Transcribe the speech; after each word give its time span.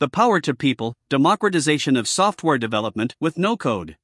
The 0.00 0.08
Power 0.08 0.38
to 0.42 0.54
People 0.54 0.94
Democratization 1.10 1.96
of 1.96 2.06
Software 2.06 2.56
Development 2.56 3.16
with 3.18 3.36
No 3.36 3.56
Code. 3.56 3.96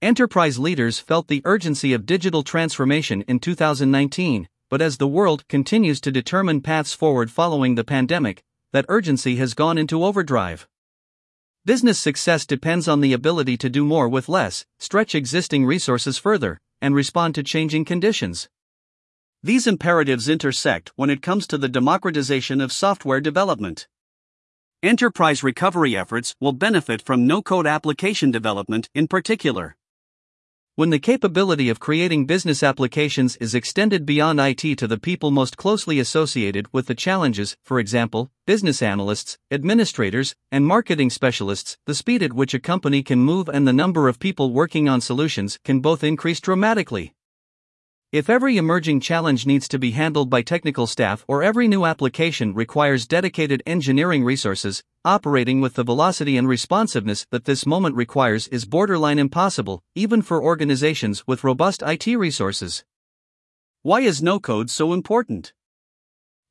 Enterprise 0.00 0.58
leaders 0.58 0.98
felt 0.98 1.28
the 1.28 1.42
urgency 1.44 1.92
of 1.92 2.06
digital 2.06 2.42
transformation 2.42 3.20
in 3.28 3.38
2019, 3.38 4.48
but 4.70 4.80
as 4.80 4.96
the 4.96 5.06
world 5.06 5.46
continues 5.46 6.00
to 6.00 6.10
determine 6.10 6.62
paths 6.62 6.94
forward 6.94 7.30
following 7.30 7.74
the 7.74 7.84
pandemic, 7.84 8.42
that 8.72 8.86
urgency 8.88 9.36
has 9.36 9.52
gone 9.52 9.76
into 9.76 10.02
overdrive. 10.02 10.66
Business 11.66 11.98
success 11.98 12.46
depends 12.46 12.88
on 12.88 13.02
the 13.02 13.12
ability 13.12 13.58
to 13.58 13.68
do 13.68 13.84
more 13.84 14.08
with 14.08 14.30
less, 14.30 14.64
stretch 14.78 15.14
existing 15.14 15.66
resources 15.66 16.16
further, 16.16 16.62
and 16.80 16.94
respond 16.94 17.34
to 17.34 17.42
changing 17.42 17.84
conditions. 17.84 18.48
These 19.42 19.66
imperatives 19.66 20.30
intersect 20.30 20.92
when 20.96 21.10
it 21.10 21.20
comes 21.20 21.46
to 21.48 21.58
the 21.58 21.68
democratization 21.68 22.62
of 22.62 22.72
software 22.72 23.20
development. 23.20 23.86
Enterprise 24.84 25.42
recovery 25.42 25.96
efforts 25.96 26.34
will 26.40 26.52
benefit 26.52 27.00
from 27.00 27.26
no 27.26 27.40
code 27.40 27.66
application 27.66 28.30
development 28.30 28.90
in 28.94 29.08
particular. 29.08 29.76
When 30.74 30.90
the 30.90 30.98
capability 30.98 31.70
of 31.70 31.80
creating 31.80 32.26
business 32.26 32.62
applications 32.62 33.36
is 33.36 33.54
extended 33.54 34.04
beyond 34.04 34.40
IT 34.40 34.76
to 34.76 34.86
the 34.86 34.98
people 34.98 35.30
most 35.30 35.56
closely 35.56 35.98
associated 35.98 36.66
with 36.70 36.86
the 36.86 36.94
challenges, 36.94 37.56
for 37.62 37.80
example, 37.80 38.30
business 38.46 38.82
analysts, 38.82 39.38
administrators, 39.50 40.34
and 40.52 40.66
marketing 40.66 41.08
specialists, 41.08 41.78
the 41.86 41.94
speed 41.94 42.22
at 42.22 42.34
which 42.34 42.52
a 42.52 42.60
company 42.60 43.02
can 43.02 43.20
move 43.20 43.48
and 43.48 43.66
the 43.66 43.72
number 43.72 44.06
of 44.06 44.18
people 44.18 44.52
working 44.52 44.86
on 44.86 45.00
solutions 45.00 45.58
can 45.64 45.80
both 45.80 46.04
increase 46.04 46.40
dramatically. 46.40 47.14
If 48.14 48.30
every 48.30 48.58
emerging 48.58 49.00
challenge 49.00 49.44
needs 49.44 49.66
to 49.66 49.76
be 49.76 49.90
handled 49.90 50.30
by 50.30 50.42
technical 50.42 50.86
staff 50.86 51.24
or 51.26 51.42
every 51.42 51.66
new 51.66 51.84
application 51.84 52.54
requires 52.54 53.08
dedicated 53.08 53.60
engineering 53.66 54.22
resources, 54.22 54.84
operating 55.04 55.60
with 55.60 55.74
the 55.74 55.82
velocity 55.82 56.36
and 56.36 56.46
responsiveness 56.46 57.26
that 57.30 57.44
this 57.44 57.66
moment 57.66 57.96
requires 57.96 58.46
is 58.54 58.66
borderline 58.66 59.18
impossible, 59.18 59.82
even 59.96 60.22
for 60.22 60.40
organizations 60.40 61.26
with 61.26 61.42
robust 61.42 61.82
IT 61.84 62.06
resources. 62.06 62.84
Why 63.82 64.02
is 64.02 64.22
no 64.22 64.38
code 64.38 64.70
so 64.70 64.92
important? 64.92 65.52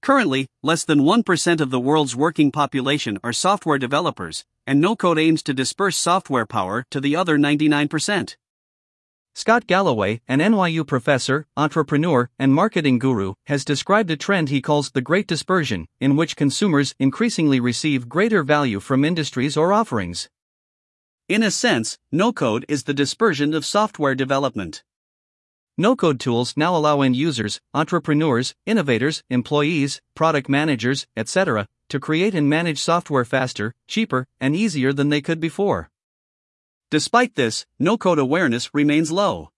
Currently, 0.01 0.47
less 0.63 0.83
than 0.83 0.99
1% 0.99 1.61
of 1.61 1.69
the 1.69 1.79
world's 1.79 2.13
working 2.13 2.51
population 2.51 3.17
are 3.23 3.31
software 3.31 3.77
developers, 3.77 4.43
and 4.67 4.81
no 4.81 4.97
code 4.97 5.17
aims 5.17 5.41
to 5.43 5.53
disperse 5.53 5.95
software 5.95 6.45
power 6.45 6.85
to 6.91 6.99
the 6.99 7.15
other 7.15 7.37
99%. 7.37 8.35
Scott 9.35 9.65
Galloway, 9.65 10.21
an 10.27 10.39
NYU 10.39 10.85
professor, 10.85 11.47
entrepreneur, 11.57 12.29
and 12.37 12.53
marketing 12.53 12.99
guru, 12.99 13.33
has 13.47 13.65
described 13.65 14.11
a 14.11 14.15
trend 14.15 14.49
he 14.49 14.61
calls 14.61 14.91
the 14.91 15.01
Great 15.01 15.25
Dispersion, 15.25 15.87
in 15.99 16.15
which 16.15 16.35
consumers 16.35 16.93
increasingly 16.99 17.59
receive 17.59 18.07
greater 18.07 18.43
value 18.43 18.79
from 18.79 19.03
industries 19.03 19.57
or 19.57 19.73
offerings. 19.73 20.29
In 21.27 21.41
a 21.41 21.49
sense, 21.49 21.97
no 22.11 22.31
code 22.31 22.63
is 22.67 22.83
the 22.83 22.93
dispersion 22.93 23.55
of 23.55 23.65
software 23.65 24.13
development. 24.13 24.83
No 25.79 25.95
code 25.95 26.19
tools 26.19 26.53
now 26.55 26.75
allow 26.75 27.01
end 27.01 27.15
users, 27.15 27.59
entrepreneurs, 27.73 28.53
innovators, 28.67 29.23
employees, 29.31 29.99
product 30.13 30.47
managers, 30.47 31.07
etc., 31.17 31.67
to 31.89 31.99
create 31.99 32.35
and 32.35 32.47
manage 32.47 32.79
software 32.79 33.25
faster, 33.25 33.73
cheaper, 33.87 34.27
and 34.39 34.55
easier 34.55 34.93
than 34.93 35.09
they 35.09 35.21
could 35.21 35.39
before. 35.39 35.89
Despite 36.93 37.33
this, 37.33 37.65
no 37.79 37.97
code 37.97 38.19
awareness 38.19 38.69
remains 38.71 39.11
low. 39.11 39.49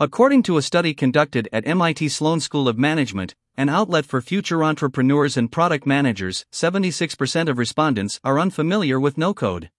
According 0.00 0.42
to 0.42 0.56
a 0.56 0.62
study 0.62 0.94
conducted 0.94 1.48
at 1.52 1.64
MIT 1.64 2.08
Sloan 2.08 2.40
School 2.40 2.66
of 2.66 2.76
Management, 2.76 3.36
an 3.56 3.68
outlet 3.68 4.04
for 4.04 4.20
future 4.20 4.64
entrepreneurs 4.64 5.36
and 5.36 5.52
product 5.52 5.86
managers, 5.86 6.44
76% 6.52 7.48
of 7.48 7.56
respondents 7.56 8.18
are 8.24 8.40
unfamiliar 8.40 8.98
with 8.98 9.16
no 9.16 9.32
code. 9.32 9.70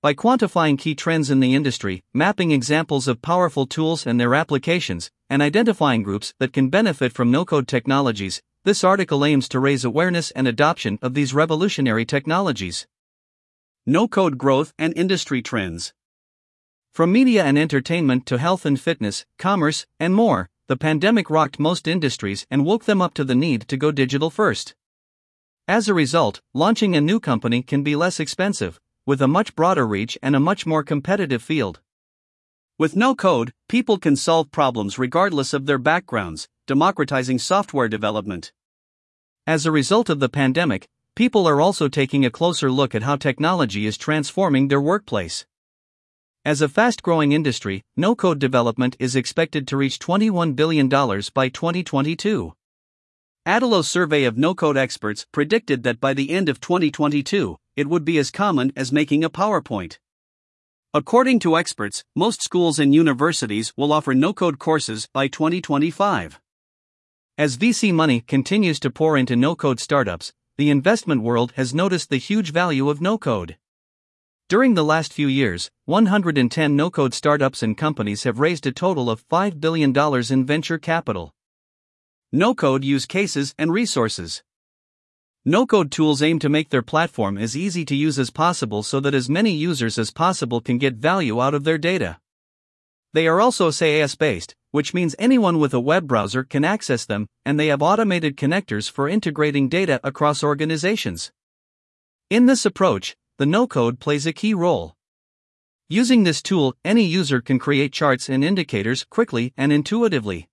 By 0.00 0.14
quantifying 0.14 0.78
key 0.78 0.94
trends 0.94 1.30
in 1.30 1.40
the 1.40 1.54
industry, 1.54 2.02
mapping 2.14 2.50
examples 2.50 3.06
of 3.06 3.20
powerful 3.20 3.66
tools 3.66 4.06
and 4.06 4.18
their 4.18 4.34
applications, 4.34 5.10
and 5.28 5.42
identifying 5.42 6.02
groups 6.02 6.32
that 6.38 6.54
can 6.54 6.70
benefit 6.70 7.12
from 7.12 7.30
no 7.30 7.44
code 7.44 7.68
technologies, 7.68 8.40
this 8.64 8.84
article 8.84 9.22
aims 9.22 9.50
to 9.50 9.60
raise 9.60 9.84
awareness 9.84 10.30
and 10.30 10.48
adoption 10.48 10.98
of 11.02 11.12
these 11.12 11.34
revolutionary 11.34 12.06
technologies 12.06 12.86
no 13.86 14.08
code 14.08 14.38
growth 14.38 14.72
and 14.78 14.96
industry 14.96 15.42
trends. 15.42 15.92
From 16.94 17.12
media 17.12 17.44
and 17.44 17.58
entertainment 17.58 18.24
to 18.26 18.38
health 18.38 18.64
and 18.64 18.80
fitness, 18.80 19.26
commerce, 19.38 19.84
and 20.00 20.14
more, 20.14 20.48
the 20.68 20.76
pandemic 20.76 21.28
rocked 21.28 21.58
most 21.58 21.86
industries 21.86 22.46
and 22.50 22.64
woke 22.64 22.84
them 22.84 23.02
up 23.02 23.12
to 23.14 23.24
the 23.24 23.34
need 23.34 23.68
to 23.68 23.76
go 23.76 23.90
digital 23.90 24.30
first. 24.30 24.74
As 25.68 25.86
a 25.86 25.94
result, 25.94 26.40
launching 26.54 26.96
a 26.96 27.00
new 27.00 27.20
company 27.20 27.62
can 27.62 27.82
be 27.82 27.94
less 27.94 28.18
expensive, 28.18 28.80
with 29.04 29.20
a 29.20 29.28
much 29.28 29.54
broader 29.54 29.86
reach 29.86 30.16
and 30.22 30.34
a 30.34 30.40
much 30.40 30.64
more 30.64 30.82
competitive 30.82 31.42
field. 31.42 31.80
With 32.78 32.96
no 32.96 33.14
code, 33.14 33.52
people 33.68 33.98
can 33.98 34.16
solve 34.16 34.50
problems 34.50 34.98
regardless 34.98 35.52
of 35.52 35.66
their 35.66 35.78
backgrounds, 35.78 36.48
democratizing 36.66 37.38
software 37.38 37.88
development. 37.88 38.50
As 39.46 39.66
a 39.66 39.70
result 39.70 40.08
of 40.08 40.20
the 40.20 40.30
pandemic, 40.30 40.88
people 41.14 41.46
are 41.46 41.60
also 41.60 41.86
taking 41.86 42.24
a 42.24 42.30
closer 42.30 42.70
look 42.70 42.94
at 42.94 43.04
how 43.04 43.14
technology 43.14 43.86
is 43.86 43.96
transforming 43.96 44.66
their 44.66 44.80
workplace. 44.80 45.46
As 46.44 46.60
a 46.60 46.68
fast 46.68 47.02
growing 47.02 47.30
industry, 47.30 47.84
no 47.96 48.16
code 48.16 48.38
development 48.38 48.96
is 48.98 49.14
expected 49.14 49.68
to 49.68 49.76
reach 49.76 50.00
$21 50.00 50.56
billion 50.56 50.88
by 50.88 51.48
2022. 51.48 52.52
Adalo's 53.46 53.88
survey 53.88 54.24
of 54.24 54.36
no 54.36 54.54
code 54.54 54.76
experts 54.76 55.26
predicted 55.30 55.84
that 55.84 56.00
by 56.00 56.14
the 56.14 56.30
end 56.30 56.48
of 56.48 56.60
2022, 56.60 57.56
it 57.76 57.86
would 57.86 58.04
be 58.04 58.18
as 58.18 58.30
common 58.30 58.72
as 58.74 58.90
making 58.90 59.22
a 59.22 59.30
PowerPoint. 59.30 59.98
According 60.92 61.38
to 61.40 61.56
experts, 61.56 62.04
most 62.16 62.42
schools 62.42 62.78
and 62.78 62.94
universities 62.94 63.72
will 63.76 63.92
offer 63.92 64.14
no 64.14 64.32
code 64.32 64.58
courses 64.58 65.08
by 65.12 65.28
2025. 65.28 66.40
As 67.36 67.56
VC 67.56 67.92
money 67.92 68.20
continues 68.20 68.80
to 68.80 68.90
pour 68.90 69.16
into 69.16 69.36
no 69.36 69.56
code 69.56 69.80
startups, 69.80 70.32
the 70.56 70.70
investment 70.70 71.22
world 71.22 71.52
has 71.56 71.74
noticed 71.74 72.10
the 72.10 72.16
huge 72.16 72.52
value 72.52 72.88
of 72.88 73.00
no 73.00 73.18
code. 73.18 73.56
During 74.48 74.74
the 74.74 74.84
last 74.84 75.12
few 75.12 75.26
years, 75.26 75.70
110 75.86 76.76
no 76.76 76.90
code 76.90 77.12
startups 77.12 77.62
and 77.62 77.76
companies 77.76 78.22
have 78.22 78.38
raised 78.38 78.66
a 78.66 78.72
total 78.72 79.10
of 79.10 79.26
$5 79.28 79.58
billion 79.58 79.92
in 80.30 80.46
venture 80.46 80.78
capital. 80.78 81.34
No 82.30 82.54
code 82.54 82.84
use 82.84 83.06
cases 83.06 83.54
and 83.58 83.72
resources. 83.72 84.42
No 85.44 85.66
code 85.66 85.90
tools 85.90 86.22
aim 86.22 86.38
to 86.38 86.48
make 86.48 86.70
their 86.70 86.82
platform 86.82 87.36
as 87.36 87.56
easy 87.56 87.84
to 87.86 87.96
use 87.96 88.18
as 88.18 88.30
possible 88.30 88.82
so 88.82 89.00
that 89.00 89.14
as 89.14 89.28
many 89.28 89.52
users 89.52 89.98
as 89.98 90.10
possible 90.10 90.60
can 90.60 90.78
get 90.78 90.94
value 90.94 91.40
out 91.40 91.54
of 91.54 91.64
their 91.64 91.78
data. 91.78 92.18
They 93.12 93.26
are 93.26 93.40
also 93.40 93.70
SaaS 93.70 94.14
based, 94.14 94.54
which 94.74 94.92
means 94.92 95.14
anyone 95.20 95.60
with 95.60 95.72
a 95.72 95.78
web 95.78 96.08
browser 96.08 96.42
can 96.42 96.64
access 96.64 97.06
them, 97.06 97.28
and 97.46 97.60
they 97.60 97.68
have 97.68 97.80
automated 97.80 98.36
connectors 98.36 98.90
for 98.90 99.08
integrating 99.08 99.68
data 99.68 100.00
across 100.02 100.42
organizations. 100.42 101.30
In 102.28 102.46
this 102.46 102.66
approach, 102.66 103.14
the 103.38 103.46
no 103.46 103.68
code 103.68 104.00
plays 104.00 104.26
a 104.26 104.32
key 104.32 104.52
role. 104.52 104.96
Using 105.88 106.24
this 106.24 106.42
tool, 106.42 106.74
any 106.84 107.04
user 107.04 107.40
can 107.40 107.60
create 107.60 107.92
charts 107.92 108.28
and 108.28 108.42
indicators 108.42 109.04
quickly 109.08 109.52
and 109.56 109.72
intuitively. 109.72 110.48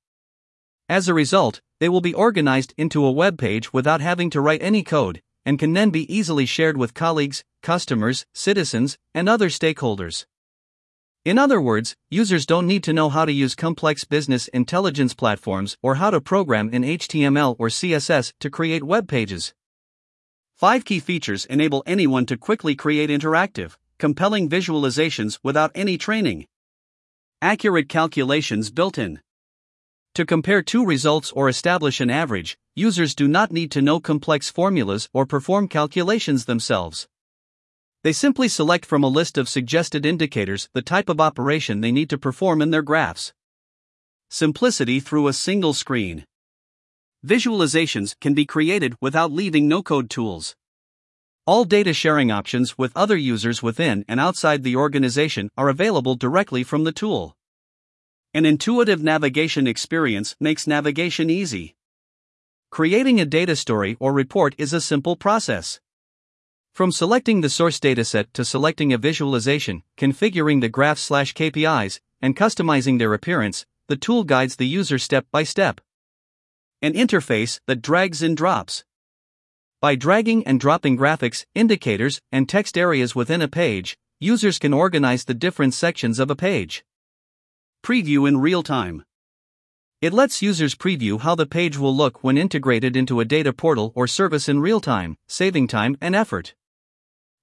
As 0.87 1.07
a 1.07 1.15
result, 1.15 1.59
they 1.79 1.89
will 1.89 1.99
be 1.99 2.13
organized 2.13 2.75
into 2.77 3.03
a 3.03 3.11
web 3.11 3.39
page 3.39 3.73
without 3.73 4.01
having 4.01 4.29
to 4.29 4.39
write 4.39 4.61
any 4.61 4.83
code, 4.83 5.23
and 5.47 5.57
can 5.57 5.73
then 5.73 5.89
be 5.89 6.05
easily 6.15 6.45
shared 6.45 6.77
with 6.77 6.93
colleagues, 6.93 7.43
customers, 7.63 8.27
citizens, 8.35 8.99
and 9.15 9.27
other 9.27 9.49
stakeholders. 9.49 10.27
In 11.23 11.37
other 11.37 11.61
words, 11.61 11.95
users 12.09 12.47
don't 12.47 12.65
need 12.65 12.83
to 12.83 12.93
know 12.93 13.07
how 13.07 13.25
to 13.25 13.31
use 13.31 13.53
complex 13.53 14.05
business 14.05 14.47
intelligence 14.47 15.13
platforms 15.13 15.77
or 15.83 15.95
how 15.95 16.09
to 16.09 16.19
program 16.19 16.71
in 16.73 16.81
HTML 16.81 17.55
or 17.59 17.67
CSS 17.67 18.33
to 18.39 18.49
create 18.49 18.83
web 18.83 19.07
pages. 19.07 19.53
Five 20.55 20.83
key 20.83 20.99
features 20.99 21.45
enable 21.45 21.83
anyone 21.85 22.25
to 22.25 22.37
quickly 22.37 22.73
create 22.73 23.11
interactive, 23.11 23.77
compelling 23.99 24.49
visualizations 24.49 25.37
without 25.43 25.69
any 25.75 25.95
training. 25.95 26.47
Accurate 27.39 27.87
calculations 27.87 28.71
built 28.71 28.97
in. 28.97 29.21
To 30.15 30.25
compare 30.25 30.63
two 30.63 30.83
results 30.83 31.31
or 31.33 31.47
establish 31.47 32.01
an 32.01 32.09
average, 32.09 32.57
users 32.75 33.13
do 33.13 33.27
not 33.27 33.51
need 33.51 33.69
to 33.73 33.81
know 33.83 33.99
complex 33.99 34.49
formulas 34.49 35.07
or 35.13 35.27
perform 35.27 35.67
calculations 35.67 36.45
themselves. 36.45 37.07
They 38.03 38.13
simply 38.13 38.47
select 38.47 38.85
from 38.85 39.03
a 39.03 39.07
list 39.07 39.37
of 39.37 39.47
suggested 39.47 40.05
indicators 40.05 40.69
the 40.73 40.81
type 40.81 41.07
of 41.07 41.21
operation 41.21 41.81
they 41.81 41.91
need 41.91 42.09
to 42.09 42.17
perform 42.17 42.61
in 42.61 42.71
their 42.71 42.81
graphs. 42.81 43.31
Simplicity 44.29 44.99
through 44.99 45.27
a 45.27 45.33
single 45.33 45.73
screen. 45.73 46.25
Visualizations 47.23 48.15
can 48.19 48.33
be 48.33 48.45
created 48.45 48.95
without 48.99 49.31
leaving 49.31 49.67
no 49.67 49.83
code 49.83 50.09
tools. 50.09 50.55
All 51.45 51.63
data 51.63 51.93
sharing 51.93 52.31
options 52.31 52.75
with 52.75 52.91
other 52.95 53.17
users 53.17 53.61
within 53.61 54.03
and 54.07 54.19
outside 54.19 54.63
the 54.63 54.75
organization 54.75 55.51
are 55.55 55.69
available 55.69 56.15
directly 56.15 56.63
from 56.63 56.83
the 56.83 56.91
tool. 56.91 57.35
An 58.33 58.45
intuitive 58.45 59.03
navigation 59.03 59.67
experience 59.67 60.35
makes 60.39 60.65
navigation 60.65 61.29
easy. 61.29 61.75
Creating 62.71 63.19
a 63.19 63.25
data 63.25 63.55
story 63.55 63.97
or 63.99 64.11
report 64.11 64.55
is 64.57 64.73
a 64.73 64.81
simple 64.81 65.15
process. 65.15 65.79
From 66.73 66.93
selecting 66.93 67.41
the 67.41 67.49
source 67.49 67.81
dataset 67.81 68.31
to 68.31 68.45
selecting 68.45 68.93
a 68.93 68.97
visualization, 68.97 69.83
configuring 69.97 70.61
the 70.61 70.69
graphs 70.69 71.01
slash 71.01 71.33
KPIs, 71.33 71.99
and 72.21 72.35
customizing 72.35 72.97
their 72.97 73.13
appearance, 73.13 73.65
the 73.87 73.97
tool 73.97 74.23
guides 74.23 74.55
the 74.55 74.65
user 74.65 74.97
step 74.97 75.25
by 75.33 75.43
step. 75.43 75.81
An 76.81 76.93
interface 76.93 77.59
that 77.67 77.81
drags 77.81 78.23
and 78.23 78.37
drops. 78.37 78.85
By 79.81 79.95
dragging 79.95 80.47
and 80.47 80.61
dropping 80.61 80.97
graphics, 80.97 81.45
indicators, 81.53 82.21
and 82.31 82.47
text 82.47 82.77
areas 82.77 83.15
within 83.15 83.41
a 83.41 83.49
page, 83.49 83.97
users 84.21 84.57
can 84.57 84.73
organize 84.73 85.25
the 85.25 85.33
different 85.33 85.73
sections 85.73 86.19
of 86.19 86.31
a 86.31 86.37
page. 86.37 86.85
Preview 87.83 88.29
in 88.29 88.37
real 88.37 88.63
time. 88.63 89.03
It 89.99 90.13
lets 90.13 90.41
users 90.41 90.73
preview 90.73 91.19
how 91.19 91.35
the 91.35 91.45
page 91.45 91.77
will 91.77 91.95
look 91.95 92.23
when 92.23 92.37
integrated 92.37 92.95
into 92.95 93.19
a 93.19 93.25
data 93.25 93.51
portal 93.51 93.91
or 93.93 94.07
service 94.07 94.47
in 94.47 94.61
real 94.61 94.79
time, 94.79 95.17
saving 95.27 95.67
time 95.67 95.97
and 95.99 96.15
effort. 96.15 96.55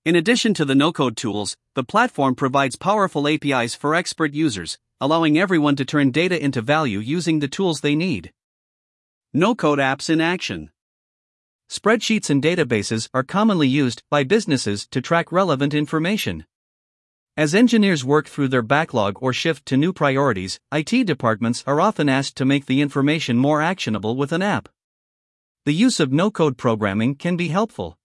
In 0.09 0.17
addition 0.17 0.55
to 0.55 0.65
the 0.65 0.75
no 0.75 0.91
code 0.91 1.19
tools, 1.19 1.55
the 1.75 1.85
platform 1.85 2.35
provides 2.35 2.77
powerful 2.77 3.29
APIs 3.29 3.75
for 3.75 3.95
expert 3.95 4.33
users, 4.33 4.79
allowing 5.03 5.39
everyone 5.39 5.77
to 5.77 5.85
turn 5.85 6.13
data 6.13 6.43
into 6.43 6.63
value 6.63 6.99
using 6.99 7.41
the 7.41 7.47
tools 7.47 7.83
they 7.83 7.95
need. 7.95 8.33
No 9.35 9.55
code 9.55 9.79
apps 9.79 10.09
in 10.09 10.19
action. 10.23 10.71
Spreadsheets 11.69 12.31
and 12.31 12.43
databases 12.43 13.11
are 13.13 13.23
commonly 13.23 13.69
used 13.69 14.03
by 14.11 14.25
businesses 14.25 14.87
to 14.93 15.03
track 15.03 15.31
relevant 15.31 15.75
information. 15.75 16.47
As 17.37 17.55
engineers 17.55 18.03
work 18.03 18.29
through 18.29 18.49
their 18.49 18.63
backlog 18.63 19.19
or 19.21 19.35
shift 19.35 19.67
to 19.67 19.77
new 19.77 19.93
priorities, 19.93 20.59
IT 20.73 21.07
departments 21.07 21.63
are 21.67 21.83
often 21.83 22.09
asked 22.09 22.35
to 22.39 22.47
make 22.47 22.65
the 22.65 22.81
information 22.81 23.37
more 23.37 23.61
actionable 23.61 24.17
with 24.17 24.33
an 24.33 24.41
app. 24.41 24.71
The 25.67 25.75
use 25.75 26.01
of 26.01 26.13
no 26.13 26.31
code 26.31 26.57
programming 26.57 27.15
can 27.15 27.37
be 27.37 27.49
helpful. 27.49 27.99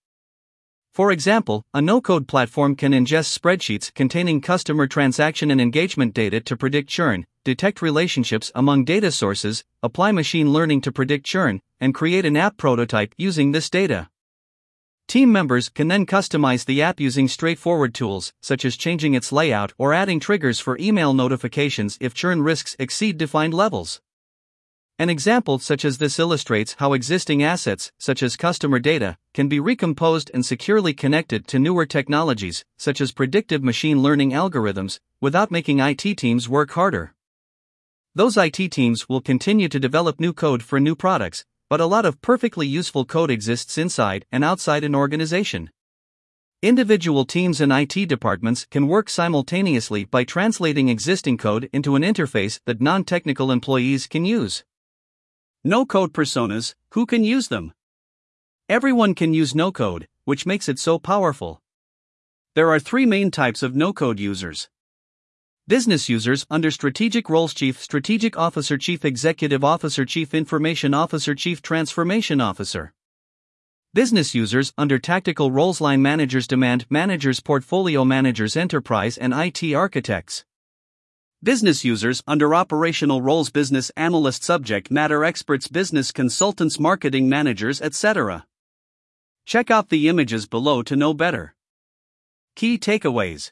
For 0.93 1.11
example, 1.11 1.65
a 1.73 1.81
no 1.81 2.01
code 2.01 2.27
platform 2.27 2.75
can 2.75 2.91
ingest 2.91 3.35
spreadsheets 3.35 3.91
containing 3.91 4.41
customer 4.41 4.85
transaction 4.85 5.49
and 5.49 5.59
engagement 5.59 6.13
data 6.13 6.39
to 6.41 6.55
predict 6.55 6.87
churn, 6.87 7.25
detect 7.43 7.81
relationships 7.81 8.51
among 8.53 8.85
data 8.85 9.11
sources, 9.11 9.63
apply 9.81 10.11
machine 10.11 10.53
learning 10.53 10.81
to 10.81 10.91
predict 10.91 11.25
churn, 11.25 11.61
and 11.79 11.95
create 11.95 12.25
an 12.25 12.37
app 12.37 12.57
prototype 12.57 13.15
using 13.17 13.53
this 13.53 13.71
data. 13.71 14.07
Team 15.07 15.31
members 15.31 15.67
can 15.69 15.87
then 15.87 16.05
customize 16.05 16.65
the 16.65 16.83
app 16.83 16.99
using 16.99 17.27
straightforward 17.27 17.95
tools, 17.95 18.31
such 18.39 18.63
as 18.63 18.77
changing 18.77 19.15
its 19.15 19.31
layout 19.31 19.73
or 19.79 19.95
adding 19.95 20.19
triggers 20.19 20.59
for 20.59 20.77
email 20.79 21.15
notifications 21.15 21.97
if 21.99 22.13
churn 22.13 22.43
risks 22.43 22.75
exceed 22.77 23.17
defined 23.17 23.55
levels. 23.55 23.99
An 24.99 25.09
example 25.09 25.57
such 25.57 25.85
as 25.85 25.97
this 25.97 26.19
illustrates 26.19 26.75
how 26.77 26.93
existing 26.93 27.41
assets, 27.41 27.91
such 27.97 28.21
as 28.21 28.37
customer 28.37 28.77
data, 28.77 29.17
can 29.33 29.47
be 29.47 29.59
recomposed 29.59 30.29
and 30.35 30.45
securely 30.45 30.93
connected 30.93 31.47
to 31.47 31.57
newer 31.57 31.87
technologies, 31.87 32.63
such 32.77 33.01
as 33.01 33.11
predictive 33.11 33.63
machine 33.63 34.03
learning 34.03 34.31
algorithms, 34.31 34.99
without 35.19 35.49
making 35.49 35.79
IT 35.79 36.17
teams 36.17 36.47
work 36.47 36.71
harder. 36.71 37.15
Those 38.13 38.37
IT 38.37 38.71
teams 38.71 39.09
will 39.09 39.19
continue 39.19 39.67
to 39.69 39.79
develop 39.79 40.19
new 40.19 40.31
code 40.31 40.61
for 40.61 40.79
new 40.79 40.95
products, 40.95 41.43
but 41.71 41.81
a 41.81 41.87
lot 41.87 42.05
of 42.05 42.21
perfectly 42.21 42.67
useful 42.67 43.03
code 43.03 43.31
exists 43.31 43.79
inside 43.79 44.27
and 44.31 44.43
outside 44.43 44.83
an 44.83 44.93
organization. 44.93 45.71
Individual 46.61 47.25
teams 47.25 47.59
and 47.59 47.73
IT 47.73 48.07
departments 48.07 48.67
can 48.69 48.87
work 48.87 49.09
simultaneously 49.09 50.05
by 50.05 50.23
translating 50.23 50.87
existing 50.87 51.39
code 51.39 51.67
into 51.73 51.95
an 51.95 52.03
interface 52.03 52.59
that 52.67 52.79
non 52.79 53.03
technical 53.03 53.51
employees 53.51 54.05
can 54.05 54.23
use. 54.23 54.63
No 55.65 55.85
code 55.85 56.11
personas, 56.11 56.75
who 56.89 57.05
can 57.05 57.23
use 57.23 57.47
them? 57.47 57.71
Everyone 58.67 59.15
can 59.15 59.33
use 59.33 59.55
no 59.55 59.71
code, 59.71 60.09
which 60.25 60.45
makes 60.45 60.67
it 60.67 60.77
so 60.77 60.99
powerful. 60.99 61.61
There 62.53 62.69
are 62.69 62.79
three 62.79 63.05
main 63.05 63.31
types 63.31 63.63
of 63.63 63.73
no 63.73 63.93
code 63.93 64.19
users 64.19 64.69
Business 65.65 66.09
users 66.09 66.45
under 66.51 66.69
Strategic 66.69 67.29
Roles 67.29 67.53
Chief 67.53 67.81
Strategic 67.81 68.37
Officer 68.37 68.77
Chief 68.77 69.05
Executive 69.05 69.63
Officer 69.63 70.03
Chief 70.03 70.33
Information 70.33 70.93
Officer 70.93 71.33
Chief 71.33 71.61
Transformation 71.61 72.41
Officer. 72.41 72.93
Business 73.93 74.35
users 74.35 74.73
under 74.77 74.99
Tactical 74.99 75.49
Roles 75.49 75.79
Line 75.79 76.01
Managers 76.01 76.45
Demand 76.45 76.85
Managers 76.89 77.39
Portfolio 77.39 78.03
Managers 78.03 78.57
Enterprise 78.57 79.17
and 79.17 79.33
IT 79.33 79.73
Architects. 79.73 80.43
Business 81.43 81.83
users 81.83 82.23
under 82.25 82.55
Operational 82.55 83.21
Roles 83.21 83.51
Business 83.51 83.89
Analyst 83.97 84.45
Subject 84.45 84.89
Matter 84.89 85.25
Experts 85.25 85.67
Business 85.67 86.13
Consultants 86.13 86.79
Marketing 86.79 87.27
Managers 87.27 87.81
etc. 87.81 88.45
Check 89.45 89.69
out 89.69 89.89
the 89.89 90.07
images 90.07 90.47
below 90.47 90.81
to 90.83 90.95
know 90.95 91.13
better. 91.13 91.53
Key 92.55 92.77
takeaways 92.77 93.51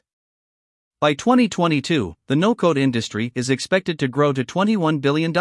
by 1.02 1.12
2022, 1.12 2.14
the 2.28 2.36
no 2.36 2.54
code 2.54 2.78
industry 2.78 3.30
is 3.34 3.50
expected 3.50 3.98
to 3.98 4.08
grow 4.08 4.32
to 4.32 4.42
$21 4.42 5.02
billion. 5.02 5.34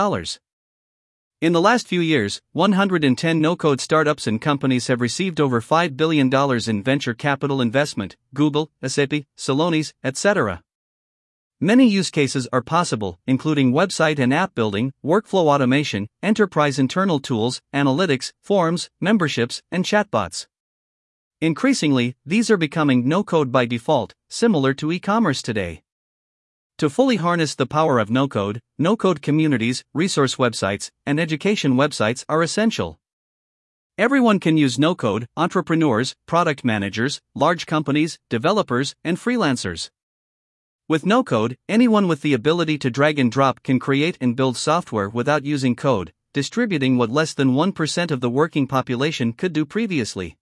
In 1.40 1.54
the 1.54 1.62
last 1.62 1.88
few 1.88 2.02
years, 2.02 2.42
110 2.52 3.40
no 3.40 3.56
code 3.56 3.80
startups 3.80 4.28
and 4.28 4.42
companies 4.42 4.88
have 4.88 5.00
received 5.00 5.40
over 5.40 5.62
$5 5.62 5.96
billion 5.96 6.30
in 6.68 6.84
venture 6.84 7.14
capital 7.14 7.62
investment 7.62 8.18
Google, 8.34 8.72
SAP, 8.86 9.24
Celonis, 9.38 9.94
etc. 10.04 10.62
Many 11.64 11.88
use 11.88 12.10
cases 12.10 12.48
are 12.52 12.64
possible, 12.64 13.20
including 13.28 13.72
website 13.72 14.18
and 14.18 14.34
app 14.34 14.56
building, 14.56 14.94
workflow 15.06 15.46
automation, 15.46 16.08
enterprise 16.24 16.80
internal 16.80 17.20
tools, 17.20 17.62
analytics, 17.72 18.32
forms, 18.42 18.90
memberships, 19.00 19.62
and 19.72 19.86
chatbots. 19.86 20.48
Increasingly, 21.40 22.16
these 22.26 22.50
are 22.50 22.58
becoming 22.58 23.08
no 23.08 23.24
code 23.24 23.52
by 23.52 23.68
default, 23.68 24.16
similar 24.28 24.74
to 24.74 24.92
e 24.92 25.00
commerce 25.00 25.44
today. 25.44 25.84
To 26.80 26.90
fully 26.90 27.18
harness 27.18 27.54
the 27.54 27.68
power 27.68 28.00
of 28.00 28.10
no 28.10 28.28
code, 28.28 28.60
no 28.80 28.98
code 28.98 29.22
communities, 29.22 29.84
resource 29.94 30.38
websites, 30.38 30.90
and 31.06 31.20
education 31.20 31.74
websites 31.76 32.26
are 32.28 32.42
essential. 32.42 33.00
Everyone 34.00 34.40
can 34.40 34.58
use 34.58 34.80
no 34.80 34.96
code 34.96 35.28
entrepreneurs, 35.38 36.16
product 36.26 36.66
managers, 36.66 37.22
large 37.36 37.68
companies, 37.68 38.18
developers, 38.32 38.96
and 39.04 39.18
freelancers. 39.18 39.92
With 40.92 41.06
no 41.06 41.24
code, 41.24 41.56
anyone 41.70 42.10
with 42.10 42.20
the 42.20 42.34
ability 42.34 42.78
to 42.80 42.90
drag 42.90 43.18
and 43.18 43.32
drop 43.32 43.64
can 43.64 43.80
create 43.80 44.18
and 44.20 44.36
build 44.36 44.58
software 44.58 45.08
without 45.08 45.46
using 45.46 45.74
code, 45.74 46.12
distributing 46.34 46.98
what 46.98 47.10
less 47.10 47.34
than 47.34 47.54
1% 47.54 48.12
of 48.12 48.20
the 48.20 48.30
working 48.30 48.68
population 48.68 49.32
could 49.32 49.54
do 49.54 49.66
previously. 49.66 50.36